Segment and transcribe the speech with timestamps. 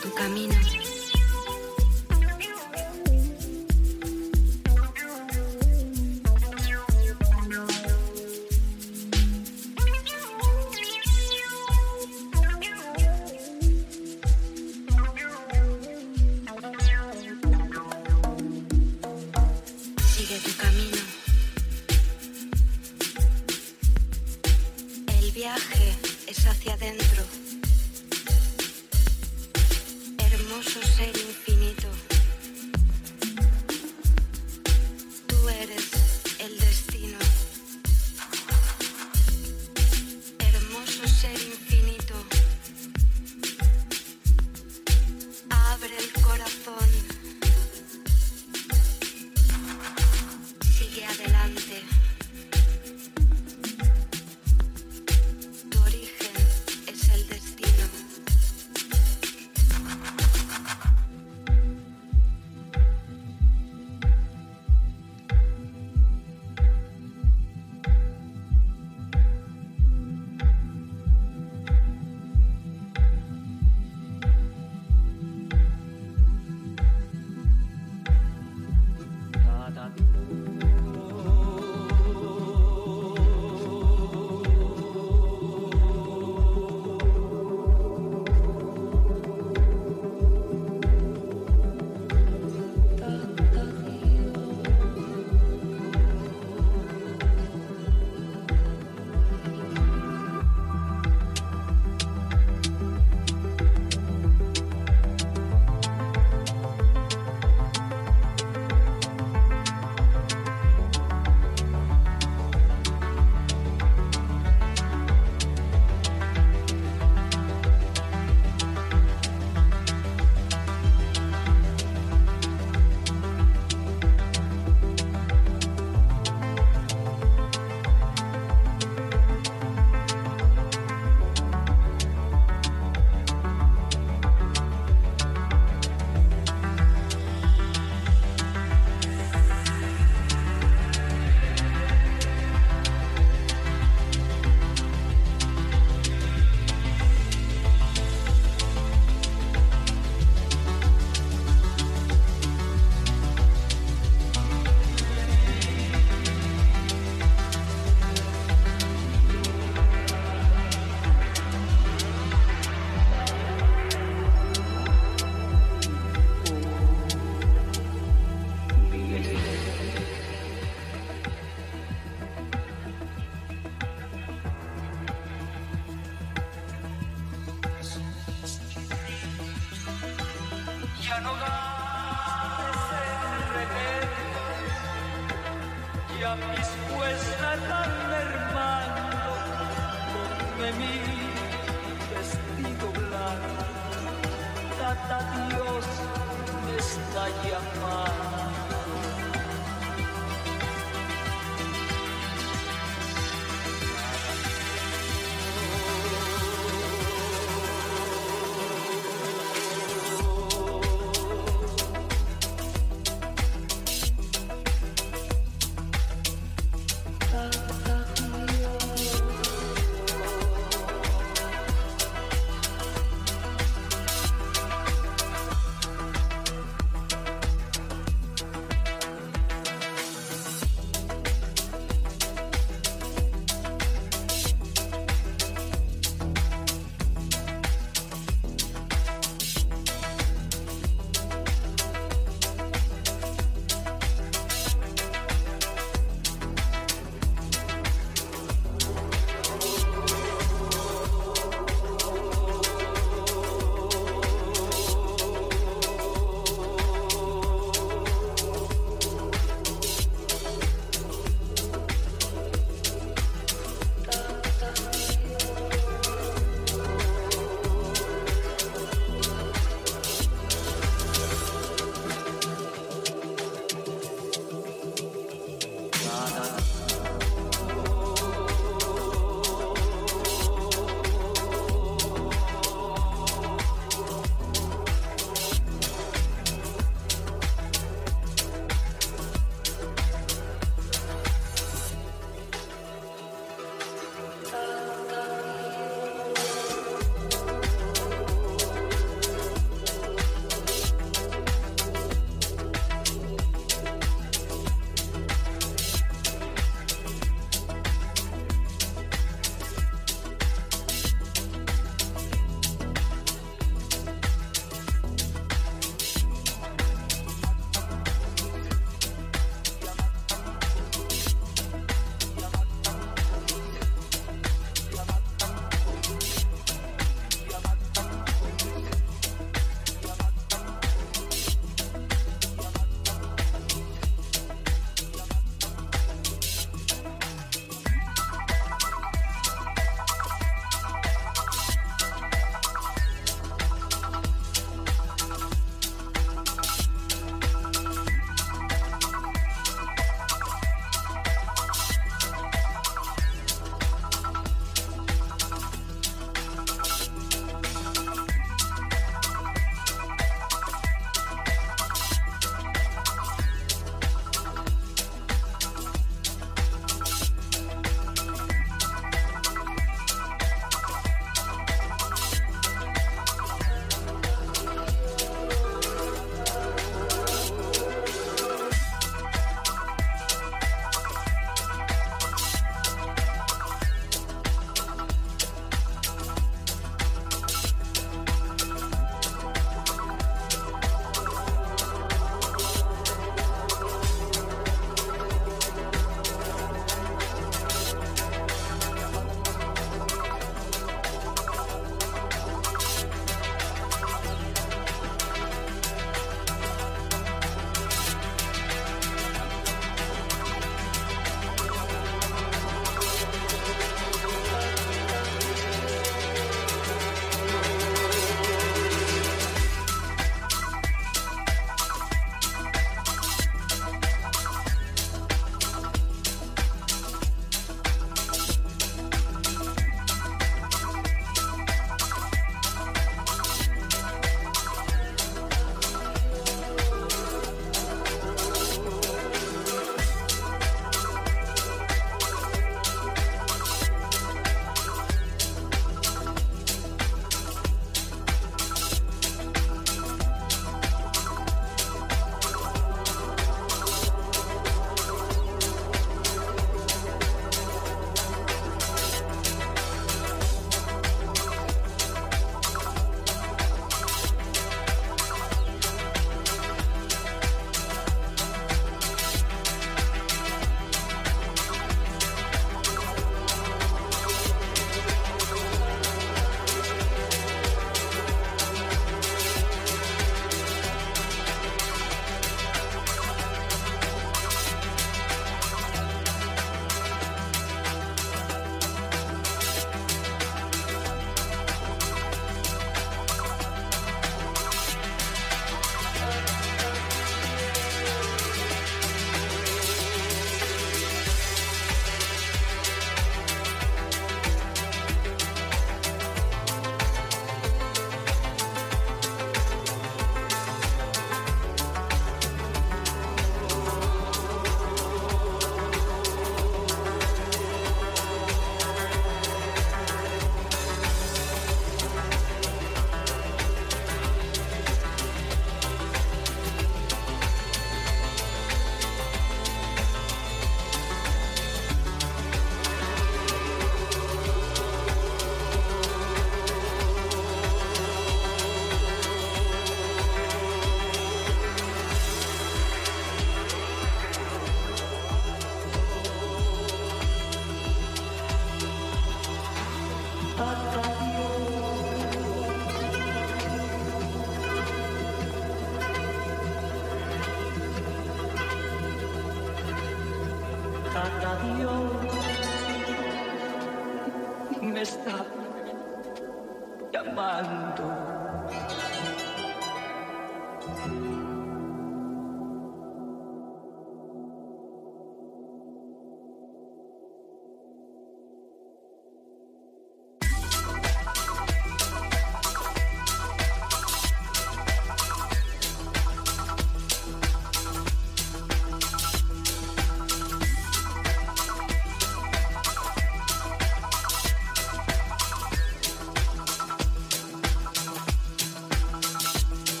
[0.00, 0.87] tu camino.